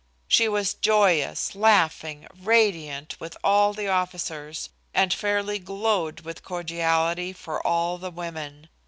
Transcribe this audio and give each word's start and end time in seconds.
She 0.27 0.47
was 0.49 0.73
joyous, 0.73 1.53
laughing, 1.53 2.25
radiant 2.35 3.19
with 3.19 3.37
all 3.43 3.71
the 3.71 3.87
officers, 3.87 4.71
and 4.95 5.13
fairly 5.13 5.59
glowed 5.59 6.21
with 6.21 6.41
cordiality 6.41 7.33
for 7.33 7.61
all 7.61 7.99
the 7.99 8.09
women. 8.09 8.69